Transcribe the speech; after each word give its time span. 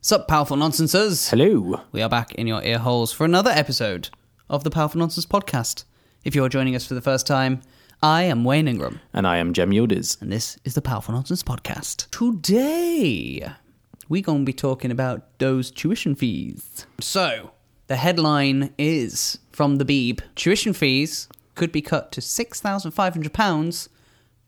Sup, 0.00 0.28
powerful 0.28 0.56
nonsenses. 0.56 1.28
Hello. 1.28 1.80
We 1.90 2.02
are 2.02 2.08
back 2.08 2.32
in 2.36 2.46
your 2.46 2.62
ear 2.62 2.78
holes 2.78 3.12
for 3.12 3.24
another 3.24 3.50
episode 3.50 4.10
of 4.48 4.62
the 4.62 4.70
Powerful 4.70 5.00
Nonsense 5.00 5.26
podcast. 5.26 5.82
If 6.24 6.36
you're 6.36 6.48
joining 6.48 6.76
us 6.76 6.86
for 6.86 6.94
the 6.94 7.00
first 7.00 7.26
time, 7.26 7.62
I 8.00 8.22
am 8.22 8.44
Wayne 8.44 8.68
Ingram, 8.68 9.00
And 9.12 9.26
I 9.26 9.38
am 9.38 9.52
Cem 9.52 9.70
Yildiz. 9.72 10.22
and 10.22 10.30
this 10.30 10.56
is 10.64 10.74
the 10.74 10.80
Powerful 10.82 11.14
Nonsense 11.14 11.42
podcast. 11.42 12.08
Today, 12.12 13.50
we're 14.08 14.22
going 14.22 14.42
to 14.42 14.46
be 14.46 14.52
talking 14.52 14.92
about 14.92 15.36
those 15.40 15.70
tuition 15.72 16.14
fees. 16.14 16.86
So, 17.00 17.50
the 17.88 17.96
headline 17.96 18.72
is 18.78 19.38
from 19.50 19.76
the 19.76 19.84
Beeb 19.84 20.20
tuition 20.36 20.74
fees 20.74 21.28
could 21.56 21.72
be 21.72 21.82
cut 21.82 22.12
to 22.12 22.20
£6,500, 22.20 23.88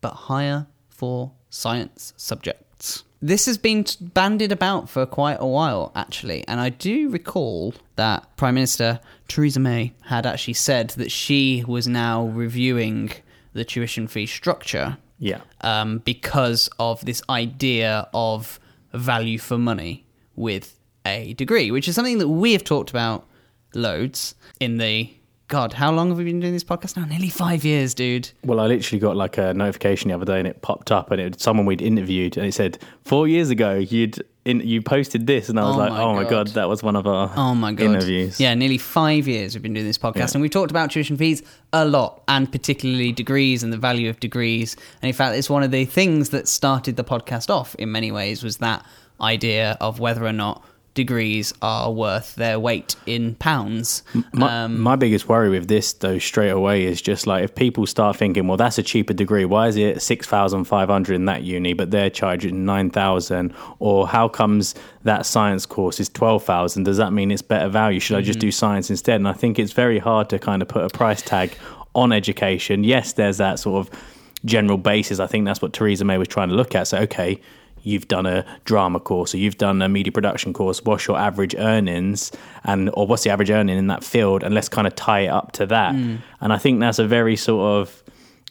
but 0.01 0.11
higher 0.13 0.69
for 0.89 1.33
science 1.51 2.15
subjects. 2.17 3.03
This 3.23 3.45
has 3.47 3.59
been 3.59 3.85
bandied 4.01 4.51
about 4.51 4.89
for 4.89 5.05
quite 5.05 5.37
a 5.41 5.47
while, 5.47 5.93
actually, 5.95 6.43
and 6.49 6.59
I 6.59 6.71
do 6.71 7.11
recall 7.11 7.75
that 7.97 8.35
Prime 8.37 8.55
Minister 8.55 8.99
Theresa 9.29 9.61
May 9.61 9.93
had 10.07 10.25
actually 10.25 10.55
said 10.55 10.91
that 10.91 11.11
she 11.13 11.63
was 11.67 11.87
now 11.87 12.25
reviewing 12.27 13.13
the 13.53 13.65
tuition 13.65 14.07
fee 14.09 14.25
structure 14.27 14.97
Yeah. 15.19 15.41
um, 15.61 15.99
because 15.99 16.71
of 16.79 17.05
this 17.05 17.21
idea 17.29 18.09
of 18.15 18.59
value 18.95 19.39
for 19.39 19.59
money 19.59 20.07
with 20.35 20.77
a 21.05 21.35
degree, 21.35 21.71
which 21.71 21.89
is 21.89 21.95
something 21.95 22.19
that 22.19 22.29
we 22.29 22.53
have 22.53 22.65
talked 22.65 22.89
about 22.91 23.27
loads 23.75 24.35
in 24.61 24.79
the. 24.79 25.11
God, 25.51 25.73
how 25.73 25.91
long 25.91 26.11
have 26.11 26.17
we 26.19 26.23
been 26.23 26.39
doing 26.39 26.53
this 26.53 26.63
podcast 26.63 26.97
now? 26.97 27.05
Nearly 27.05 27.29
five 27.29 27.65
years, 27.65 27.93
dude. 27.93 28.31
Well, 28.45 28.61
I 28.61 28.69
literally 28.69 29.01
got 29.01 29.17
like 29.17 29.37
a 29.37 29.53
notification 29.53 30.09
the 30.09 30.15
other 30.15 30.25
day, 30.25 30.39
and 30.39 30.47
it 30.47 30.63
popped 30.63 30.93
up, 30.93 31.11
and 31.11 31.21
it 31.21 31.35
was 31.35 31.43
someone 31.43 31.67
we'd 31.67 31.83
interviewed, 31.83 32.37
and 32.37 32.47
it 32.47 32.55
said 32.55 32.79
four 33.05 33.27
years 33.27 33.51
ago 33.51 33.75
you'd 33.75 34.23
in, 34.45 34.61
you 34.61 34.81
posted 34.81 35.27
this, 35.27 35.49
and 35.49 35.59
I 35.59 35.65
was 35.65 35.75
Oh 35.75 35.79
like, 35.81 35.91
my 35.91 36.03
oh 36.03 36.15
my 36.15 36.23
God. 36.23 36.31
god, 36.31 36.47
that 36.51 36.69
was 36.69 36.85
one 36.85 36.95
of 36.95 37.05
our 37.09 37.33
Oh 37.37 37.57
my 37.57 37.73
god! 37.73 37.85
interviews. 37.85 38.39
Yeah, 38.39 38.55
nearly 38.55 38.79
five 38.79 39.27
years 39.27 39.55
we've 39.57 39.63
been 39.63 39.75
doing 39.75 39.87
this 39.87 39.99
podcast, 39.99 40.17
Yeah. 40.19 40.27
and 40.35 40.43
we've 40.43 40.53
talked 40.53 40.71
about 40.71 40.93
tuition 40.93 41.17
fees 41.17 41.43
a 41.73 41.85
lot, 41.85 42.23
and 42.29 42.51
particularly 42.51 43.11
degrees 43.11 43.65
and 43.65 43.73
the 43.73 43.77
value 43.77 44.09
of 44.09 44.21
degrees. 44.21 44.77
And 45.03 45.09
in 45.09 45.15
fact, 45.15 45.35
it's 45.37 45.51
one 45.51 45.65
of 45.65 45.73
the 45.73 45.85
things 45.85 46.29
that 46.31 46.47
started 46.47 46.95
the 46.95 47.03
podcast 47.05 47.51
off. 47.51 47.75
In 47.75 47.91
many 47.91 48.13
ways, 48.13 48.45
was 48.45 48.59
that 48.59 48.87
idea 49.21 49.77
of 49.81 49.99
whether 49.99 50.25
or 50.25 50.33
not 50.33 50.65
degrees 50.95 51.55
are 51.63 51.93
worth 51.93 52.35
their 52.35 52.59
weight 52.59 52.97
in 53.07 53.35
pounds. 53.37 54.03
My, 54.33 54.65
Um, 54.65 54.81
my 54.81 54.97
biggest 54.97 55.29
worry 55.29 55.49
with 55.49 55.69
this, 55.69 55.93
though, 55.93 56.19
straight 56.19 56.51
away, 56.51 56.85
is 56.85 57.01
just 57.01 57.27
like 57.27 57.45
if 57.45 57.55
people 57.55 57.87
start 57.87 58.17
thinking, 58.17 58.49
well, 58.49 58.57
that's 58.57 58.77
a 58.77 58.83
cheaper 58.83 59.13
degree. 59.13 59.45
Why 59.45 59.69
is 59.69 59.77
it 59.77 60.03
six 60.03 60.27
thousand 60.27 60.65
five 60.65 60.89
hundred 60.89 61.15
in 61.15 61.27
that 61.27 61.43
uni, 61.43 61.73
but 61.73 61.91
they're 61.91 62.11
charging 62.11 62.65
nine 62.65 62.91
thousand? 62.91 63.55
Or 63.79 64.09
how 64.09 64.29
comes 64.29 64.75
that 65.05 65.27
science 65.27 65.65
course 65.65 66.01
is 66.01 66.09
twelve 66.09 66.45
thousand? 66.45 66.85
Does 66.85 66.97
that 66.97 67.13
mean 67.13 67.31
it's 67.31 67.43
better 67.43 67.69
value? 67.69 68.01
Should 68.01 68.19
I 68.19 68.23
just 68.23 68.41
do 68.41 68.51
science 68.51 68.91
instead? 68.91 69.17
And 69.17 69.29
I 69.29 69.33
think 69.33 69.59
it's 69.59 69.73
very 69.73 69.99
hard 69.99 70.29
to 70.31 70.39
kind 70.39 70.61
of 70.61 70.69
put 70.69 70.85
a 70.85 70.89
price 70.89 71.23
tag 71.23 71.57
on 71.95 72.13
education. 72.13 72.85
Yes, 72.85 73.13
there's 73.13 73.39
that 73.39 73.59
sort 73.59 73.87
of 73.87 74.01
general 74.45 74.79
basis. 74.79 75.21
I 75.21 75.27
think 75.27 75.45
that's 75.45 75.63
what 75.63 75.73
Theresa 75.73 76.05
May 76.05 76.19
was 76.19 76.29
trying 76.29 76.49
to 76.49 76.55
look 76.55 76.75
at. 76.75 76.89
So, 76.89 76.99
okay, 76.99 77.41
you've 77.83 78.09
done 78.09 78.27
a 78.27 78.45
drama 78.65 79.01
course 79.01 79.35
or 79.35 79.39
you've 79.39 79.59
done 79.59 79.83
a 79.83 79.89
media 79.89 80.13
production 80.13 80.53
course. 80.53 80.83
What's 80.85 81.07
your 81.07 81.19
average 81.19 81.55
earnings 81.57 82.33
and 82.65 82.91
or 82.95 83.07
what's 83.07 83.25
the 83.25 83.31
average 83.31 83.51
earning 83.51 83.79
in 83.79 83.87
that 83.89 84.05
field? 84.05 84.43
And 84.43 84.55
let's 84.55 84.69
kind 84.69 84.87
of 84.87 84.95
tie 84.95 85.21
it 85.21 85.29
up 85.29 85.53
to 85.53 85.67
that. 85.67 85.95
Mm. 85.95 86.19
And 86.41 86.53
I 86.53 86.59
think 86.59 86.81
that's 86.81 86.99
a 86.99 87.07
very 87.07 87.37
sort 87.37 87.81
of 87.81 88.03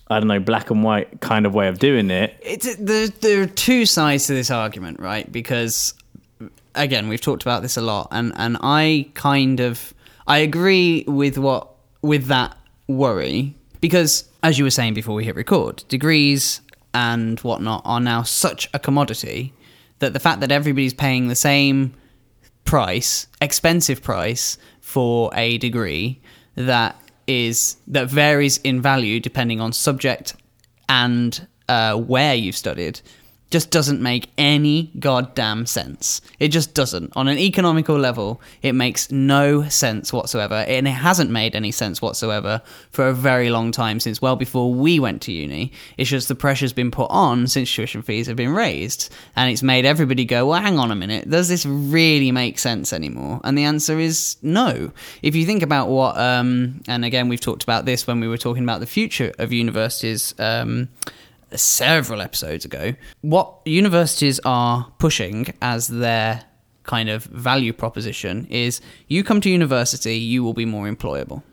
I 0.09 0.19
don't 0.19 0.27
know 0.27 0.39
black 0.39 0.71
and 0.71 0.83
white 0.83 1.21
kind 1.21 1.45
of 1.45 1.53
way 1.53 1.67
of 1.67 1.77
doing 1.77 2.09
it. 2.09 2.35
it's 2.41 2.75
there, 2.77 3.07
there 3.07 3.43
are 3.43 3.47
two 3.47 3.85
sides 3.85 4.25
to 4.27 4.33
this 4.33 4.49
argument, 4.49 4.99
right? 4.99 5.31
Because 5.31 5.93
again, 6.75 7.09
we've 7.09 7.21
talked 7.21 7.43
about 7.43 7.61
this 7.61 7.77
a 7.77 7.81
lot, 7.81 8.07
and 8.11 8.33
and 8.35 8.57
I 8.61 9.09
kind 9.13 9.59
of 9.59 9.93
I 10.27 10.39
agree 10.39 11.03
with 11.07 11.37
what 11.37 11.69
with 12.01 12.25
that 12.25 12.57
worry 12.87 13.53
because 13.81 14.27
as 14.41 14.57
you 14.57 14.63
were 14.63 14.71
saying 14.71 14.93
before 14.93 15.15
we 15.15 15.25
hit 15.25 15.35
record, 15.35 15.83
degrees 15.89 16.61
and 16.93 17.39
whatnot 17.41 17.81
are 17.85 17.99
now 17.99 18.23
such 18.23 18.69
a 18.73 18.79
commodity 18.79 19.53
that 19.99 20.13
the 20.13 20.19
fact 20.19 20.39
that 20.41 20.51
everybody's 20.51 20.93
paying 20.93 21.27
the 21.27 21.35
same 21.35 21.93
price, 22.65 23.27
expensive 23.41 24.01
price 24.01 24.57
for 24.81 25.31
a 25.33 25.57
degree 25.57 26.21
that 26.55 26.95
is 27.27 27.77
that 27.87 28.09
varies 28.09 28.57
in 28.59 28.81
value 28.81 29.19
depending 29.19 29.61
on 29.61 29.71
subject 29.71 30.35
and 30.87 31.47
uh, 31.67 31.95
where 31.95 32.33
you've 32.33 32.57
studied 32.57 32.99
just 33.49 33.71
doesn't 33.71 34.01
make 34.01 34.29
any 34.37 34.91
goddamn 34.99 35.65
sense. 35.65 36.21
It 36.39 36.49
just 36.49 36.73
doesn't. 36.73 37.11
On 37.15 37.27
an 37.27 37.37
economical 37.37 37.97
level, 37.97 38.41
it 38.61 38.73
makes 38.73 39.11
no 39.11 39.67
sense 39.67 40.13
whatsoever. 40.13 40.55
And 40.67 40.87
it 40.87 40.91
hasn't 40.91 41.31
made 41.31 41.55
any 41.55 41.71
sense 41.71 42.01
whatsoever 42.01 42.61
for 42.91 43.07
a 43.07 43.13
very 43.13 43.49
long 43.49 43.71
time, 43.71 43.99
since 43.99 44.21
well 44.21 44.35
before 44.35 44.73
we 44.73 44.99
went 44.99 45.21
to 45.23 45.31
uni. 45.31 45.71
It's 45.97 46.09
just 46.09 46.27
the 46.27 46.35
pressure's 46.35 46.73
been 46.73 46.91
put 46.91 47.09
on 47.09 47.47
since 47.47 47.73
tuition 47.73 48.03
fees 48.03 48.27
have 48.27 48.35
been 48.35 48.51
raised. 48.53 49.11
And 49.35 49.51
it's 49.51 49.63
made 49.63 49.85
everybody 49.85 50.25
go, 50.25 50.45
well, 50.47 50.61
hang 50.61 50.77
on 50.77 50.91
a 50.91 50.95
minute, 50.95 51.29
does 51.29 51.49
this 51.49 51.65
really 51.65 52.31
make 52.31 52.59
sense 52.59 52.93
anymore? 52.93 53.41
And 53.43 53.57
the 53.57 53.63
answer 53.63 53.99
is 53.99 54.37
no. 54.43 54.91
If 55.23 55.35
you 55.35 55.45
think 55.45 55.63
about 55.63 55.89
what, 55.89 56.17
um, 56.17 56.81
and 56.87 57.03
again, 57.03 57.29
we've 57.29 57.41
talked 57.41 57.63
about 57.63 57.85
this 57.85 58.05
when 58.05 58.19
we 58.19 58.27
were 58.27 58.37
talking 58.37 58.63
about 58.63 58.79
the 58.79 58.85
future 58.85 59.33
of 59.39 59.51
universities. 59.51 60.35
Um, 60.37 60.89
several 61.55 62.21
episodes 62.21 62.65
ago, 62.65 62.93
what 63.21 63.59
universities 63.65 64.39
are 64.45 64.91
pushing 64.99 65.53
as 65.61 65.87
their 65.87 66.43
kind 66.83 67.09
of 67.09 67.23
value 67.25 67.71
proposition 67.71 68.47
is 68.49 68.81
you 69.07 69.23
come 69.23 69.41
to 69.41 69.49
university, 69.49 70.17
you 70.17 70.43
will 70.43 70.53
be 70.53 70.65
more 70.65 70.87
employable. 70.87 71.43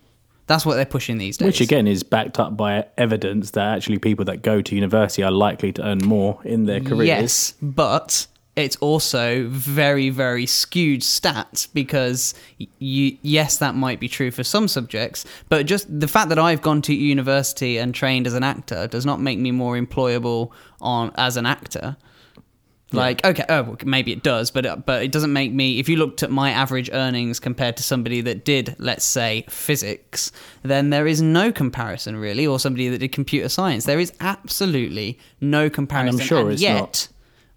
That's 0.46 0.64
what 0.64 0.76
they're 0.76 0.86
pushing 0.86 1.18
these 1.18 1.36
days. 1.36 1.46
Which 1.46 1.60
again 1.60 1.86
is 1.86 2.02
backed 2.02 2.38
up 2.38 2.56
by 2.56 2.86
evidence 2.96 3.50
that 3.52 3.76
actually 3.76 3.98
people 3.98 4.24
that 4.26 4.42
go 4.42 4.62
to 4.62 4.74
university 4.74 5.22
are 5.22 5.30
likely 5.32 5.72
to 5.72 5.84
earn 5.84 5.98
more 5.98 6.38
in 6.44 6.66
their 6.66 6.80
careers. 6.80 7.06
Yes, 7.08 7.54
but 7.60 8.26
it's 8.56 8.76
also 8.76 9.46
very, 9.48 10.08
very 10.08 10.46
skewed 10.46 11.02
stats 11.02 11.68
because 11.72 12.34
you, 12.78 13.18
yes, 13.20 13.58
that 13.58 13.74
might 13.74 14.00
be 14.00 14.08
true 14.08 14.30
for 14.30 14.42
some 14.42 14.66
subjects, 14.66 15.26
but 15.50 15.66
just 15.66 16.00
the 16.00 16.08
fact 16.08 16.30
that 16.30 16.38
I've 16.38 16.62
gone 16.62 16.80
to 16.82 16.94
university 16.94 17.76
and 17.76 17.94
trained 17.94 18.26
as 18.26 18.32
an 18.32 18.42
actor 18.42 18.86
does 18.86 19.04
not 19.04 19.20
make 19.20 19.38
me 19.38 19.50
more 19.50 19.76
employable 19.76 20.52
on 20.80 21.12
as 21.16 21.36
an 21.36 21.44
actor. 21.44 21.96
Like 22.92 23.26
okay, 23.26 23.44
oh, 23.48 23.62
well, 23.62 23.76
maybe 23.84 24.12
it 24.12 24.22
does, 24.22 24.50
but 24.50 24.64
it, 24.64 24.86
but 24.86 25.02
it 25.02 25.10
doesn't 25.10 25.32
make 25.32 25.52
me. 25.52 25.80
If 25.80 25.88
you 25.88 25.96
looked 25.96 26.22
at 26.22 26.30
my 26.30 26.50
average 26.50 26.88
earnings 26.92 27.40
compared 27.40 27.76
to 27.78 27.82
somebody 27.82 28.20
that 28.22 28.44
did, 28.44 28.76
let's 28.78 29.04
say, 29.04 29.44
physics, 29.50 30.30
then 30.62 30.90
there 30.90 31.06
is 31.06 31.20
no 31.20 31.50
comparison 31.50 32.16
really, 32.16 32.46
or 32.46 32.60
somebody 32.60 32.88
that 32.88 32.98
did 32.98 33.10
computer 33.10 33.48
science. 33.48 33.84
There 33.84 33.98
is 33.98 34.12
absolutely 34.20 35.18
no 35.40 35.68
comparison. 35.68 36.20
I'm 36.20 36.26
sure 36.26 36.50
it's 36.50 36.62
yet, 36.62 36.78
not. 36.78 37.08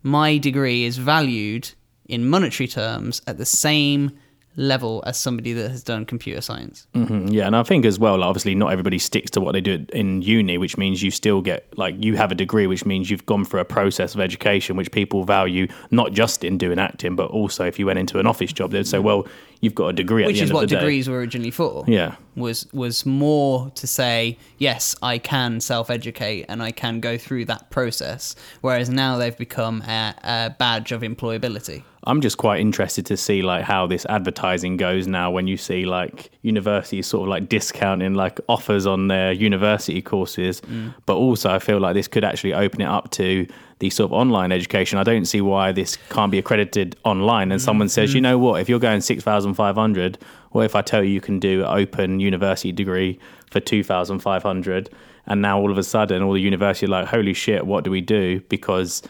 My 0.03 0.37
degree 0.37 0.83
is 0.85 0.97
valued 0.97 1.71
in 2.07 2.27
monetary 2.27 2.67
terms 2.67 3.21
at 3.27 3.37
the 3.37 3.45
same 3.45 4.11
level 4.55 5.01
as 5.05 5.17
somebody 5.17 5.53
that 5.53 5.69
has 5.71 5.83
done 5.83 6.05
computer 6.05 6.41
science. 6.41 6.87
Mm, 6.93 7.31
Yeah, 7.31 7.45
and 7.47 7.55
I 7.55 7.63
think 7.63 7.85
as 7.85 7.97
well, 7.99 8.17
like, 8.17 8.27
obviously, 8.27 8.55
not 8.55 8.71
everybody 8.71 8.97
sticks 8.99 9.31
to 9.31 9.41
what 9.41 9.53
they 9.53 9.61
do 9.61 9.85
in 9.93 10.21
uni, 10.21 10.57
which 10.57 10.77
means 10.77 11.01
you 11.01 11.11
still 11.11 11.41
get 11.41 11.65
like 11.77 11.95
you 12.03 12.17
have 12.17 12.31
a 12.31 12.35
degree, 12.35 12.67
which 12.67 12.85
means 12.85 13.09
you've 13.09 13.25
gone 13.25 13.45
through 13.45 13.61
a 13.61 13.65
process 13.65 14.15
of 14.15 14.21
education, 14.21 14.75
which 14.75 14.91
people 14.91 15.23
value 15.23 15.67
not 15.91 16.11
just 16.11 16.43
in 16.43 16.57
doing 16.57 16.79
acting, 16.79 17.15
but 17.15 17.29
also 17.31 17.63
if 17.65 17.79
you 17.79 17.85
went 17.85 17.99
into 17.99 18.19
an 18.19 18.27
office 18.27 18.51
job, 18.51 18.71
they'd 18.71 18.87
say, 18.87 18.99
"Well, 18.99 19.27
you've 19.61 19.75
got 19.75 19.87
a 19.87 19.93
degree." 19.93 20.23
At 20.23 20.27
Which 20.27 20.37
the 20.37 20.43
is 20.43 20.49
end 20.49 20.55
what 20.55 20.63
of 20.63 20.69
the 20.69 20.75
day. 20.75 20.81
degrees 20.81 21.09
were 21.09 21.17
originally 21.17 21.51
for. 21.51 21.83
Yeah, 21.87 22.15
was 22.39 22.67
was 22.73 23.05
more 23.05 23.69
to 23.71 23.85
say 23.85 24.37
yes 24.57 24.95
i 25.01 25.17
can 25.17 25.59
self-educate 25.59 26.45
and 26.49 26.63
i 26.63 26.71
can 26.71 26.99
go 26.99 27.17
through 27.17 27.45
that 27.45 27.69
process 27.69 28.35
whereas 28.61 28.89
now 28.89 29.17
they've 29.17 29.37
become 29.37 29.81
a, 29.83 30.15
a 30.23 30.55
badge 30.57 30.91
of 30.91 31.01
employability 31.01 31.83
I'm 32.05 32.21
just 32.21 32.37
quite 32.37 32.61
interested 32.61 33.05
to 33.07 33.17
see 33.17 33.41
like 33.41 33.65
how 33.65 33.85
this 33.85 34.05
advertising 34.05 34.77
goes 34.77 35.05
now 35.05 35.29
when 35.29 35.47
you 35.47 35.57
see 35.57 35.85
like 35.85 36.31
universities 36.43 37.05
sort 37.07 37.23
of 37.23 37.29
like 37.29 37.49
discounting 37.49 38.13
like 38.13 38.39
offers 38.47 38.87
on 38.87 39.09
their 39.09 39.33
university 39.33 40.01
courses, 40.01 40.61
mm. 40.61 40.93
but 41.05 41.17
also 41.17 41.51
I 41.51 41.59
feel 41.59 41.77
like 41.77 41.95
this 41.95 42.07
could 42.07 42.23
actually 42.23 42.53
open 42.53 42.79
it 42.81 42.87
up 42.87 43.11
to 43.11 43.45
the 43.79 43.89
sort 43.89 44.11
of 44.11 44.13
online 44.13 44.51
education. 44.51 44.99
I 44.99 45.03
don't 45.03 45.25
see 45.25 45.41
why 45.41 45.71
this 45.71 45.97
can't 46.09 46.31
be 46.31 46.37
accredited 46.37 46.97
online. 47.05 47.51
And 47.51 47.61
someone 47.61 47.89
says, 47.89 48.13
you 48.13 48.17
mm-hmm. 48.17 48.23
know 48.23 48.37
what, 48.37 48.61
if 48.61 48.69
you're 48.69 48.79
going 48.79 49.01
six 49.01 49.23
thousand 49.23 49.55
five 49.55 49.75
hundred, 49.75 50.17
what 50.51 50.65
if 50.65 50.75
I 50.75 50.81
tell 50.81 51.03
you 51.03 51.11
you 51.11 51.21
can 51.21 51.39
do 51.39 51.61
an 51.61 51.77
open 51.77 52.19
university 52.19 52.71
degree 52.71 53.19
for 53.49 53.59
two 53.59 53.83
thousand 53.83 54.19
five 54.19 54.43
hundred? 54.43 54.89
And 55.25 55.41
now 55.41 55.59
all 55.59 55.71
of 55.71 55.77
a 55.77 55.83
sudden, 55.83 56.23
all 56.23 56.33
the 56.33 56.41
university 56.41 56.87
are 56.87 56.89
like, 56.89 57.07
holy 57.07 57.33
shit, 57.33 57.65
what 57.65 57.83
do 57.83 57.91
we 57.91 58.01
do? 58.01 58.41
Because 58.49 59.01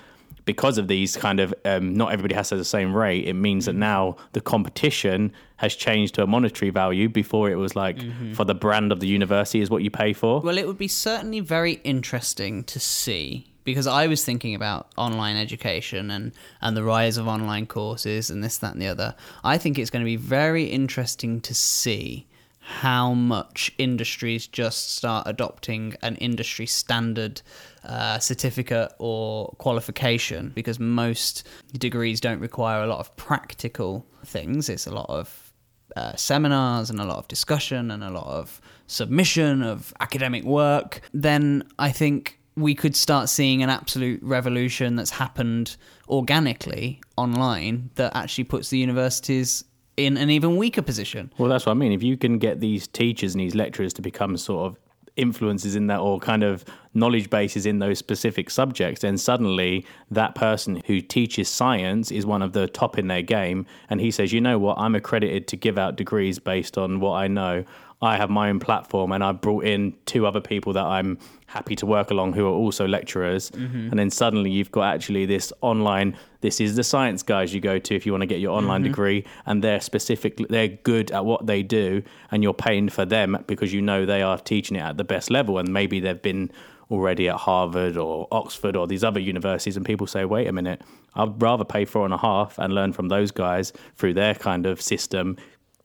because 0.45 0.79
of 0.79 0.87
these 0.87 1.15
kind 1.15 1.39
of 1.39 1.53
um, 1.65 1.93
not 1.93 2.11
everybody 2.11 2.33
has 2.33 2.49
to 2.49 2.55
the 2.55 2.65
same 2.65 2.95
rate 2.95 3.27
it 3.27 3.33
means 3.33 3.65
that 3.65 3.73
mm-hmm. 3.73 3.81
now 3.81 4.17
the 4.31 4.41
competition 4.41 5.31
has 5.57 5.75
changed 5.75 6.15
to 6.15 6.23
a 6.23 6.27
monetary 6.27 6.71
value 6.71 7.07
before 7.07 7.51
it 7.51 7.55
was 7.55 7.75
like 7.75 7.97
mm-hmm. 7.97 8.33
for 8.33 8.45
the 8.45 8.55
brand 8.55 8.91
of 8.91 8.99
the 8.99 9.05
university 9.05 9.61
is 9.61 9.69
what 9.69 9.83
you 9.83 9.91
pay 9.91 10.11
for 10.11 10.41
well 10.41 10.57
it 10.57 10.65
would 10.65 10.77
be 10.77 10.87
certainly 10.87 11.39
very 11.39 11.73
interesting 11.83 12.63
to 12.63 12.79
see 12.79 13.45
because 13.69 13.87
I 13.87 14.07
was 14.07 14.23
thinking 14.23 14.55
about 14.55 14.87
online 14.97 15.35
education 15.35 16.11
and, 16.11 16.31
and 16.61 16.75
the 16.75 16.83
rise 16.83 17.17
of 17.17 17.27
online 17.27 17.65
courses 17.65 18.29
and 18.29 18.43
this, 18.43 18.57
that, 18.57 18.73
and 18.73 18.81
the 18.81 18.87
other. 18.87 19.15
I 19.43 19.57
think 19.57 19.77
it's 19.77 19.89
going 19.89 20.03
to 20.03 20.09
be 20.09 20.15
very 20.15 20.65
interesting 20.65 21.41
to 21.41 21.53
see 21.53 22.27
how 22.59 23.13
much 23.13 23.71
industries 23.77 24.45
just 24.45 24.95
start 24.95 25.25
adopting 25.27 25.95
an 26.03 26.15
industry 26.17 26.67
standard 26.67 27.41
uh, 27.83 28.19
certificate 28.19 28.93
or 28.99 29.55
qualification 29.57 30.51
because 30.53 30.79
most 30.79 31.47
degrees 31.73 32.21
don't 32.21 32.39
require 32.39 32.83
a 32.83 32.87
lot 32.87 32.99
of 32.99 33.15
practical 33.15 34.05
things. 34.23 34.69
It's 34.69 34.85
a 34.85 34.91
lot 34.91 35.07
of 35.09 35.51
uh, 35.95 36.15
seminars 36.15 36.89
and 36.89 36.99
a 36.99 37.05
lot 37.05 37.17
of 37.17 37.27
discussion 37.27 37.89
and 37.89 38.03
a 38.03 38.11
lot 38.11 38.27
of 38.27 38.61
submission 38.85 39.63
of 39.63 39.93
academic 39.99 40.43
work. 40.43 41.01
Then 41.13 41.63
I 41.79 41.91
think 41.91 42.38
we 42.55 42.75
could 42.75 42.95
start 42.95 43.29
seeing 43.29 43.63
an 43.63 43.69
absolute 43.69 44.21
revolution 44.21 44.95
that's 44.95 45.11
happened 45.11 45.77
organically 46.07 47.01
online 47.15 47.89
that 47.95 48.15
actually 48.15 48.43
puts 48.43 48.69
the 48.69 48.77
universities 48.77 49.63
in 49.97 50.17
an 50.17 50.29
even 50.29 50.57
weaker 50.57 50.81
position. 50.81 51.31
Well, 51.37 51.49
that's 51.49 51.65
what 51.65 51.73
I 51.73 51.75
mean. 51.75 51.91
If 51.91 52.03
you 52.03 52.17
can 52.17 52.37
get 52.37 52.59
these 52.59 52.87
teachers 52.87 53.33
and 53.33 53.41
these 53.41 53.55
lecturers 53.55 53.93
to 53.93 54.01
become 54.01 54.37
sort 54.37 54.67
of 54.67 54.79
influences 55.15 55.75
in 55.75 55.87
that 55.87 55.99
or 55.99 56.19
kind 56.19 56.43
of 56.43 56.63
knowledge 56.93 57.29
bases 57.29 57.65
in 57.65 57.79
those 57.79 57.99
specific 57.99 58.49
subjects, 58.49 59.01
then 59.01 59.17
suddenly 59.17 59.85
that 60.09 60.35
person 60.35 60.81
who 60.87 61.01
teaches 61.01 61.47
science 61.47 62.11
is 62.11 62.25
one 62.25 62.41
of 62.41 62.53
the 62.53 62.67
top 62.67 62.97
in 62.97 63.07
their 63.07 63.21
game. 63.21 63.65
And 63.89 64.01
he 64.01 64.11
says, 64.11 64.33
you 64.33 64.41
know 64.41 64.57
what, 64.57 64.77
I'm 64.77 64.95
accredited 64.95 65.47
to 65.49 65.55
give 65.55 65.77
out 65.77 65.95
degrees 65.95 66.39
based 66.39 66.77
on 66.77 66.99
what 66.99 67.13
I 67.13 67.27
know. 67.27 67.63
I 68.01 68.15
have 68.15 68.29
my 68.29 68.49
own 68.49 68.59
platform 68.59 69.11
and 69.11 69.23
I've 69.23 69.41
brought 69.41 69.65
in 69.65 69.93
two 70.05 70.25
other 70.25 70.39
people 70.39 70.71
that 70.73 70.85
I'm 70.85 71.17
happy 71.47 71.75
to 71.75 71.85
work 71.85 72.11
along 72.11 72.31
who 72.33 72.45
are 72.45 72.53
also 72.53 72.87
lecturers. 72.87 73.51
Mm-hmm. 73.51 73.89
And 73.89 73.99
then 73.99 74.09
suddenly 74.09 74.51
you've 74.51 74.71
got 74.71 74.93
actually 74.93 75.25
this 75.25 75.51
online, 75.59 76.15
this 76.39 76.61
is 76.61 76.77
the 76.77 76.83
science 76.83 77.23
guys 77.23 77.53
you 77.53 77.59
go 77.59 77.77
to 77.77 77.95
if 77.95 78.05
you 78.05 78.13
want 78.13 78.21
to 78.21 78.27
get 78.27 78.39
your 78.39 78.55
online 78.55 78.81
mm-hmm. 78.81 78.91
degree. 78.91 79.25
And 79.45 79.61
they're 79.61 79.81
specifically, 79.81 80.45
they're 80.49 80.69
good 80.69 81.11
at 81.11 81.25
what 81.25 81.45
they 81.45 81.61
do. 81.61 82.01
And 82.31 82.41
you're 82.41 82.53
paying 82.53 82.87
for 82.87 83.03
them 83.03 83.43
because 83.47 83.73
you 83.73 83.81
know 83.81 84.05
they 84.05 84.21
are 84.21 84.37
teaching 84.37 84.77
it 84.77 84.81
at 84.81 84.95
the 84.95 85.03
best 85.03 85.29
level. 85.29 85.57
And 85.57 85.73
maybe 85.73 85.99
they've 85.99 86.21
been 86.21 86.51
already 86.91 87.29
at 87.29 87.35
Harvard 87.35 87.97
or 87.97 88.27
Oxford 88.31 88.75
or 88.75 88.87
these 88.87 89.03
other 89.03 89.19
universities. 89.19 89.77
And 89.77 89.85
people 89.85 90.07
say, 90.07 90.25
wait 90.25 90.47
a 90.47 90.51
minute, 90.51 90.81
I'd 91.15 91.41
rather 91.41 91.65
pay 91.65 91.85
four 91.85 92.05
and 92.05 92.13
a 92.13 92.17
half 92.17 92.57
and 92.57 92.73
learn 92.73 92.93
from 92.93 93.09
those 93.09 93.31
guys 93.31 93.71
through 93.95 94.15
their 94.15 94.35
kind 94.35 94.65
of 94.65 94.81
system 94.81 95.37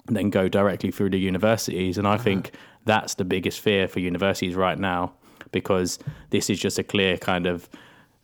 than 0.07 0.31
go 0.31 0.49
directly 0.49 0.91
through 0.91 1.11
the 1.11 1.19
universities. 1.19 1.99
And 1.99 2.07
I 2.07 2.15
uh-huh. 2.15 2.25
think 2.25 2.51
that's 2.85 3.15
the 3.15 3.25
biggest 3.25 3.61
fear 3.61 3.89
for 3.89 4.01
universities 4.01 4.55
right 4.55 4.79
now 4.79 5.13
because 5.53 5.99
this 6.31 6.51
is 6.51 6.59
just 6.59 6.79
a 6.79 6.83
clear 6.83 7.17
kind 7.17 7.47
of 7.47 7.69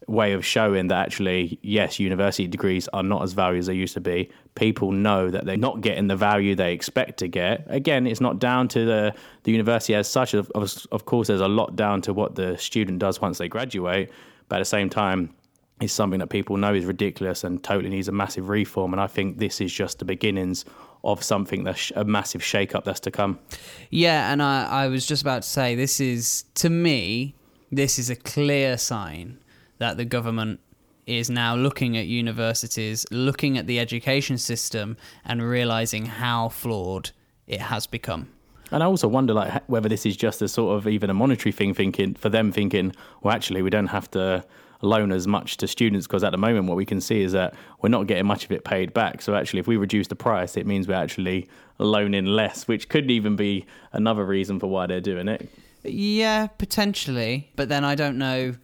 way 0.06 0.32
of 0.32 0.44
showing 0.44 0.88
that 0.88 1.06
actually, 1.06 1.58
yes, 1.62 1.98
university 2.00 2.46
degrees 2.48 2.88
are 2.88 3.02
not 3.02 3.22
as 3.22 3.32
valued 3.32 3.60
as 3.60 3.66
they 3.66 3.74
used 3.74 3.94
to 3.94 4.00
be. 4.00 4.30
People 4.54 4.92
know 4.92 5.30
that 5.30 5.44
they're 5.44 5.56
not 5.56 5.80
getting 5.80 6.08
the 6.08 6.16
value 6.16 6.54
they 6.54 6.72
expect 6.72 7.18
to 7.18 7.28
get. 7.28 7.64
Again, 7.68 8.06
it's 8.06 8.20
not 8.20 8.38
down 8.38 8.68
to 8.68 8.84
the, 8.84 9.14
the 9.44 9.52
university 9.52 9.94
as 9.94 10.08
such. 10.08 10.34
Of, 10.34 10.50
of 10.54 11.04
course, 11.04 11.28
there's 11.28 11.40
a 11.40 11.48
lot 11.48 11.76
down 11.76 12.00
to 12.02 12.12
what 12.12 12.34
the 12.34 12.56
student 12.58 12.98
does 12.98 13.20
once 13.20 13.38
they 13.38 13.48
graduate. 13.48 14.10
But 14.48 14.56
at 14.56 14.58
the 14.60 14.64
same 14.64 14.90
time, 14.90 15.34
it's 15.80 15.92
something 15.92 16.18
that 16.20 16.28
people 16.28 16.56
know 16.56 16.74
is 16.74 16.84
ridiculous 16.84 17.44
and 17.44 17.62
totally 17.62 17.90
needs 17.90 18.08
a 18.08 18.12
massive 18.12 18.48
reform. 18.48 18.92
And 18.92 19.00
I 19.00 19.06
think 19.06 19.38
this 19.38 19.60
is 19.60 19.72
just 19.72 19.98
the 19.98 20.04
beginnings 20.04 20.64
of 21.04 21.22
something 21.22 21.64
that's 21.64 21.92
a 21.96 22.04
massive 22.04 22.42
shake-up 22.42 22.84
that's 22.84 23.00
to 23.00 23.10
come. 23.10 23.38
Yeah, 23.90 24.32
and 24.32 24.42
I, 24.42 24.64
I 24.66 24.88
was 24.88 25.06
just 25.06 25.22
about 25.22 25.42
to 25.42 25.48
say 25.48 25.74
this 25.74 26.00
is 26.00 26.44
to 26.56 26.68
me 26.68 27.34
this 27.72 27.98
is 27.98 28.10
a 28.10 28.16
clear 28.16 28.76
sign 28.76 29.38
that 29.80 29.96
the 29.96 30.04
government 30.04 30.60
is 31.06 31.30
now 31.30 31.56
looking 31.56 31.96
at 31.96 32.06
universities, 32.06 33.06
looking 33.10 33.58
at 33.58 33.66
the 33.66 33.80
education 33.80 34.38
system, 34.38 34.96
and 35.24 35.42
realizing 35.42 36.04
how 36.06 36.50
flawed 36.50 37.10
it 37.46 37.60
has 37.60 37.86
become. 37.86 38.28
And 38.70 38.82
I 38.82 38.86
also 38.86 39.08
wonder, 39.08 39.32
like, 39.32 39.64
whether 39.68 39.88
this 39.88 40.06
is 40.06 40.16
just 40.16 40.42
a 40.42 40.48
sort 40.48 40.76
of 40.76 40.86
even 40.86 41.10
a 41.10 41.14
monetary 41.14 41.50
thing, 41.50 41.74
thinking 41.74 42.14
for 42.14 42.28
them, 42.28 42.52
thinking, 42.52 42.92
well, 43.22 43.34
actually, 43.34 43.62
we 43.62 43.70
don't 43.70 43.88
have 43.88 44.08
to 44.12 44.44
loan 44.82 45.12
as 45.12 45.26
much 45.26 45.56
to 45.58 45.66
students 45.66 46.06
because 46.06 46.24
at 46.24 46.30
the 46.30 46.38
moment 46.38 46.66
what 46.66 46.76
we 46.76 46.86
can 46.86 47.02
see 47.02 47.20
is 47.20 47.32
that 47.32 47.54
we're 47.82 47.90
not 47.90 48.06
getting 48.06 48.24
much 48.24 48.46
of 48.46 48.52
it 48.52 48.64
paid 48.64 48.94
back. 48.94 49.20
So 49.20 49.34
actually, 49.34 49.60
if 49.60 49.66
we 49.66 49.76
reduce 49.76 50.08
the 50.08 50.16
price, 50.16 50.56
it 50.56 50.66
means 50.66 50.88
we're 50.88 50.94
actually 50.94 51.48
loaning 51.78 52.24
less, 52.26 52.66
which 52.68 52.88
could 52.88 53.10
even 53.10 53.36
be 53.36 53.66
another 53.92 54.24
reason 54.24 54.58
for 54.60 54.68
why 54.68 54.86
they're 54.86 55.00
doing 55.00 55.28
it. 55.28 55.50
Yeah, 55.84 56.46
potentially, 56.46 57.50
but 57.56 57.68
then 57.68 57.84
I 57.84 57.94
don't 57.94 58.16
know 58.16 58.54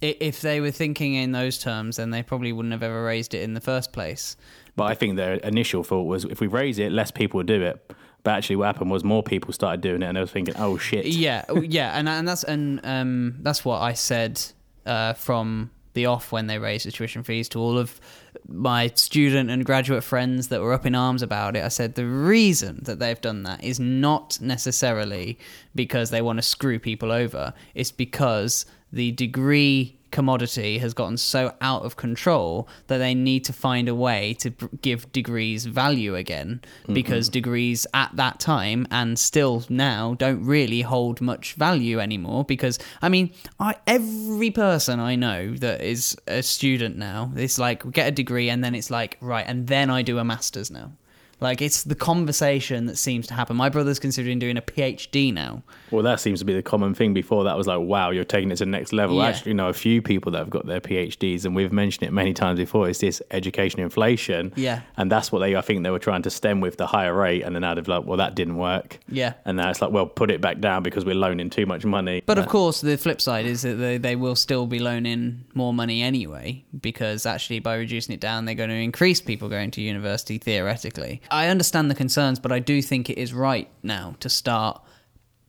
if 0.00 0.40
they 0.40 0.60
were 0.60 0.70
thinking 0.70 1.14
in 1.14 1.32
those 1.32 1.58
terms, 1.58 1.96
then 1.96 2.10
they 2.10 2.22
probably 2.22 2.52
wouldn't 2.52 2.72
have 2.72 2.82
ever 2.82 3.02
raised 3.02 3.34
it 3.34 3.42
in 3.42 3.54
the 3.54 3.60
first 3.60 3.92
place. 3.92 4.36
But 4.76 4.84
I 4.84 4.94
think 4.94 5.16
their 5.16 5.34
initial 5.34 5.82
thought 5.82 6.04
was 6.04 6.24
if 6.24 6.40
we 6.40 6.46
raise 6.46 6.78
it, 6.78 6.92
less 6.92 7.10
people 7.10 7.38
will 7.38 7.44
do 7.44 7.62
it. 7.62 7.92
But 8.22 8.32
actually, 8.34 8.56
what 8.56 8.66
happened 8.66 8.90
was 8.90 9.04
more 9.04 9.22
people 9.22 9.52
started 9.52 9.80
doing 9.80 10.02
it, 10.02 10.06
and 10.06 10.18
I 10.18 10.20
was 10.20 10.30
thinking, 10.30 10.54
"Oh 10.56 10.78
shit!" 10.78 11.06
Yeah, 11.06 11.44
yeah, 11.62 11.98
and 11.98 12.08
and 12.08 12.28
that's 12.28 12.44
and 12.44 12.80
um, 12.84 13.36
that's 13.40 13.64
what 13.64 13.80
I 13.80 13.92
said 13.92 14.40
uh, 14.86 15.14
from 15.14 15.70
the 15.94 16.06
off 16.06 16.30
when 16.30 16.46
they 16.46 16.58
raised 16.58 16.86
the 16.86 16.92
tuition 16.92 17.24
fees 17.24 17.48
to 17.48 17.58
all 17.58 17.76
of 17.76 18.00
my 18.46 18.88
student 18.94 19.50
and 19.50 19.64
graduate 19.64 20.04
friends 20.04 20.48
that 20.48 20.60
were 20.60 20.72
up 20.72 20.86
in 20.86 20.94
arms 20.94 21.22
about 21.22 21.56
it. 21.56 21.64
I 21.64 21.68
said 21.68 21.94
the 21.94 22.06
reason 22.06 22.80
that 22.84 23.00
they've 23.00 23.20
done 23.20 23.42
that 23.44 23.64
is 23.64 23.80
not 23.80 24.38
necessarily 24.40 25.38
because 25.74 26.10
they 26.10 26.22
want 26.22 26.38
to 26.38 26.42
screw 26.42 26.78
people 26.78 27.10
over, 27.10 27.52
it's 27.74 27.90
because 27.90 28.64
the 28.92 29.12
degree 29.12 29.98
commodity 30.10 30.78
has 30.78 30.94
gotten 30.94 31.16
so 31.16 31.54
out 31.60 31.84
of 31.84 31.96
control 31.96 32.68
that 32.86 32.98
they 32.98 33.14
need 33.14 33.44
to 33.44 33.52
find 33.52 33.88
a 33.88 33.94
way 33.94 34.34
to 34.34 34.50
give 34.80 35.10
degrees 35.12 35.66
value 35.66 36.14
again. 36.14 36.60
Mm-hmm. 36.82 36.94
because 36.94 37.28
degrees 37.28 37.86
at 37.92 38.10
that 38.16 38.40
time 38.40 38.86
and 38.90 39.18
still 39.18 39.64
now 39.68 40.14
don't 40.14 40.44
really 40.44 40.82
hold 40.82 41.20
much 41.20 41.54
value 41.54 42.00
anymore. 42.00 42.44
Because 42.44 42.78
i 43.02 43.08
mean 43.08 43.32
I, 43.60 43.76
every 43.86 44.50
person 44.50 45.00
i 45.00 45.14
know 45.14 45.54
that 45.54 45.82
is 45.82 46.16
a 46.26 46.42
student 46.42 46.96
now 46.96 47.30
it's 47.36 47.58
like 47.58 47.88
get 47.90 48.08
a 48.08 48.10
degree 48.10 48.48
and 48.48 48.64
then 48.64 48.74
it's 48.74 48.90
like 48.90 49.18
right 49.20 49.44
and 49.46 49.66
then 49.66 49.90
i 49.90 50.02
do 50.02 50.18
a 50.18 50.24
masters 50.24 50.70
now 50.70 50.92
like 51.40 51.62
it's 51.62 51.84
the 51.84 51.94
conversation 51.94 52.86
that 52.86 52.96
seems 52.96 53.26
to 53.28 53.34
happen. 53.34 53.56
My 53.56 53.68
brother's 53.68 53.98
considering 53.98 54.38
doing 54.38 54.56
a 54.56 54.62
PhD 54.62 55.32
now. 55.32 55.62
Well, 55.90 56.02
that 56.02 56.20
seems 56.20 56.40
to 56.40 56.44
be 56.44 56.54
the 56.54 56.62
common 56.62 56.94
thing. 56.94 57.14
Before 57.14 57.44
that 57.44 57.56
was 57.56 57.66
like, 57.66 57.80
wow, 57.80 58.10
you're 58.10 58.24
taking 58.24 58.50
it 58.50 58.56
to 58.56 58.64
the 58.64 58.70
next 58.70 58.92
level. 58.92 59.16
Yeah. 59.16 59.28
Actually, 59.28 59.50
you 59.50 59.54
know 59.54 59.68
a 59.68 59.72
few 59.74 60.02
people 60.02 60.32
that 60.32 60.38
have 60.38 60.50
got 60.50 60.66
their 60.66 60.80
PhDs, 60.80 61.44
and 61.44 61.54
we've 61.54 61.72
mentioned 61.72 62.08
it 62.08 62.12
many 62.12 62.34
times 62.34 62.58
before. 62.58 62.88
It's 62.88 62.98
this 62.98 63.22
education 63.30 63.80
inflation. 63.80 64.52
Yeah, 64.56 64.82
and 64.96 65.10
that's 65.10 65.30
what 65.30 65.40
they, 65.40 65.56
I 65.56 65.60
think, 65.60 65.82
they 65.82 65.90
were 65.90 65.98
trying 65.98 66.22
to 66.22 66.30
stem 66.30 66.60
with 66.60 66.76
the 66.76 66.86
higher 66.86 67.14
rate, 67.14 67.42
and 67.42 67.54
then 67.54 67.62
now 67.62 67.74
they've 67.74 67.86
like, 67.86 68.04
well, 68.04 68.18
that 68.18 68.34
didn't 68.34 68.56
work. 68.56 68.98
Yeah, 69.08 69.34
and 69.44 69.56
now 69.56 69.70
it's 69.70 69.80
like, 69.80 69.92
well, 69.92 70.06
put 70.06 70.30
it 70.30 70.40
back 70.40 70.60
down 70.60 70.82
because 70.82 71.04
we're 71.04 71.14
loaning 71.14 71.50
too 71.50 71.66
much 71.66 71.84
money. 71.84 72.22
But 72.26 72.38
of 72.38 72.46
uh, 72.46 72.48
course, 72.48 72.80
the 72.80 72.96
flip 72.96 73.20
side 73.20 73.46
is 73.46 73.62
that 73.62 73.74
they, 73.74 73.98
they 73.98 74.16
will 74.16 74.36
still 74.36 74.66
be 74.66 74.78
loaning 74.78 75.44
more 75.54 75.72
money 75.72 76.02
anyway, 76.02 76.64
because 76.80 77.26
actually 77.26 77.60
by 77.60 77.76
reducing 77.76 78.14
it 78.14 78.20
down, 78.20 78.44
they're 78.44 78.54
going 78.54 78.70
to 78.70 78.76
increase 78.76 79.20
people 79.20 79.48
going 79.48 79.70
to 79.72 79.80
university 79.80 80.38
theoretically. 80.38 81.22
I 81.30 81.48
understand 81.48 81.90
the 81.90 81.94
concerns, 81.94 82.38
but 82.38 82.52
I 82.52 82.58
do 82.58 82.82
think 82.82 83.10
it 83.10 83.18
is 83.18 83.32
right 83.32 83.68
now 83.82 84.16
to 84.20 84.28
start 84.28 84.82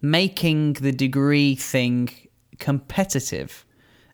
making 0.01 0.73
the 0.73 0.91
degree 0.91 1.55
thing 1.55 2.09
competitive. 2.57 3.65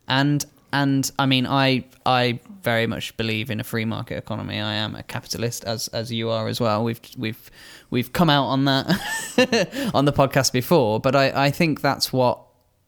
And 0.08 0.44
and 0.72 1.10
I 1.18 1.26
mean 1.26 1.46
I 1.46 1.84
I 2.04 2.40
very 2.62 2.86
much 2.86 3.16
believe 3.16 3.50
in 3.50 3.60
a 3.60 3.64
free 3.64 3.84
market 3.84 4.18
economy. 4.18 4.60
I 4.60 4.74
am 4.74 4.94
a 4.94 5.02
capitalist 5.02 5.64
as 5.64 5.88
as 5.88 6.12
you 6.12 6.30
are 6.30 6.48
as 6.48 6.60
well. 6.60 6.84
We've 6.84 7.00
we've 7.16 7.50
we've 7.90 8.12
come 8.12 8.30
out 8.30 8.46
on 8.46 8.64
that 8.64 9.90
on 9.94 10.04
the 10.04 10.12
podcast 10.12 10.52
before, 10.52 11.00
but 11.00 11.14
I, 11.14 11.46
I 11.46 11.50
think 11.50 11.80
that's 11.80 12.12
what 12.12 12.45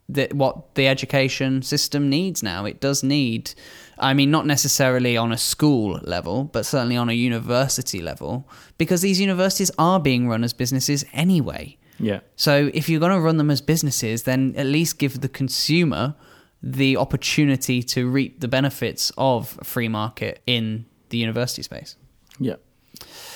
the, 0.09 0.29
what 0.33 0.75
the 0.75 0.89
education 0.89 1.63
system 1.63 2.09
needs 2.09 2.43
now. 2.43 2.65
It 2.65 2.81
does 2.81 3.03
need 3.03 3.55
I 4.01 4.15
mean, 4.15 4.31
not 4.31 4.47
necessarily 4.47 5.17
on 5.17 5.33
a 5.33 5.39
school 5.39 6.01
level, 6.03 6.45
but 6.45 6.65
certainly 6.65 6.97
on 6.97 7.09
a 7.09 7.13
university 7.13 8.01
level, 8.01 8.49
because 8.79 9.03
these 9.03 9.21
universities 9.21 9.71
are 9.79 9.99
being 9.99 10.29
run 10.29 10.45
as 10.45 10.53
businesses 10.53 11.05
anyway. 11.13 11.77
Yeah. 11.99 12.21
So 12.37 12.71
if 12.73 12.89
you're 12.89 13.01
going 13.01 13.13
to 13.13 13.21
run 13.21 13.39
them 13.39 13.51
as 13.51 13.61
businesses, 13.61 14.23
then 14.23 14.55
at 14.57 14.67
least 14.67 14.99
give 14.99 15.21
the 15.21 15.29
consumer 15.29 16.15
the 16.63 16.97
opportunity 16.97 17.83
to 17.83 18.09
reap 18.09 18.41
the 18.41 18.49
benefits 18.49 19.13
of 19.19 19.59
free 19.63 19.89
market 19.89 20.43
in 20.47 20.87
the 21.09 21.19
university 21.19 21.63
space. 21.63 21.97
Yeah. 22.39 22.57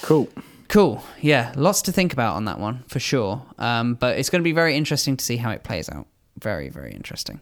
Cool. 0.02 0.29
Cool. 0.69 1.05
Yeah, 1.21 1.52
lots 1.57 1.83
to 1.83 1.93
think 1.93 2.12
about 2.12 2.37
on 2.37 2.47
that 2.47 2.59
one 2.59 2.85
for 2.87 2.99
sure. 2.99 3.45
Um, 3.59 3.95
but 3.95 4.17
it's 4.17 4.31
going 4.31 4.41
to 4.41 4.45
be 4.45 4.52
very 4.52 4.76
interesting 4.76 5.17
to 5.17 5.25
see 5.25 5.37
how 5.37 5.50
it 5.50 5.64
plays 5.64 5.88
out 5.88 6.07
very, 6.42 6.68
very 6.68 6.92
interesting. 6.92 7.40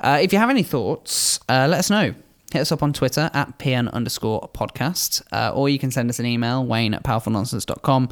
Uh, 0.00 0.18
if 0.20 0.32
you 0.32 0.38
have 0.38 0.50
any 0.50 0.62
thoughts, 0.62 1.38
uh, 1.48 1.66
let 1.68 1.78
us 1.78 1.90
know. 1.90 2.14
Hit 2.52 2.60
us 2.60 2.72
up 2.72 2.82
on 2.82 2.92
Twitter 2.92 3.30
at 3.32 3.58
PN 3.58 3.90
underscore 3.92 4.50
podcast, 4.54 5.22
uh, 5.32 5.52
or 5.54 5.68
you 5.68 5.78
can 5.78 5.90
send 5.90 6.10
us 6.10 6.18
an 6.18 6.26
email, 6.26 6.64
Wayne 6.66 6.94
at 6.94 7.02
powerfulnonsense.com. 7.04 8.08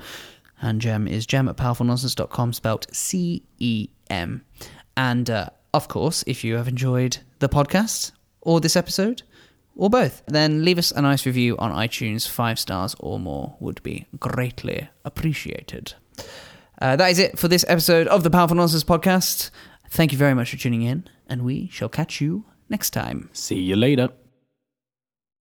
And 0.62 0.82
Cem 0.82 1.08
is 1.08 1.26
cem 1.28 1.48
at 1.48 1.56
powerfulnonsense.com, 1.56 2.52
spelt 2.52 2.86
C 2.94 3.42
E 3.58 3.88
M. 4.08 4.44
And 4.96 5.28
uh, 5.28 5.50
of 5.72 5.88
course, 5.88 6.22
if 6.26 6.44
you 6.44 6.56
have 6.56 6.68
enjoyed 6.68 7.18
the 7.38 7.48
podcast 7.48 8.12
or 8.42 8.60
this 8.60 8.76
episode, 8.76 9.22
or 9.76 9.88
both, 9.88 10.22
then 10.26 10.64
leave 10.64 10.78
us 10.78 10.90
a 10.90 11.00
nice 11.00 11.24
review 11.24 11.56
on 11.58 11.72
iTunes. 11.72 12.28
Five 12.28 12.58
stars 12.58 12.94
or 12.98 13.18
more 13.18 13.56
would 13.60 13.82
be 13.82 14.06
greatly 14.18 14.88
appreciated. 15.04 15.94
Uh, 16.80 16.96
that 16.96 17.10
is 17.10 17.18
it 17.18 17.38
for 17.38 17.48
this 17.48 17.64
episode 17.68 18.06
of 18.08 18.22
the 18.22 18.30
Powerful 18.30 18.56
Nonsense 18.56 18.84
Podcast. 18.84 19.50
Thank 19.90 20.12
you 20.12 20.18
very 20.18 20.35
much 20.35 20.50
for 20.50 20.56
tuning 20.56 20.82
in, 20.82 21.09
and 21.28 21.42
we 21.42 21.68
shall 21.68 21.88
catch 21.88 22.20
you 22.20 22.44
next 22.68 22.90
time. 22.90 23.28
See 23.32 23.59
you 23.59 23.76
later. 23.76 24.11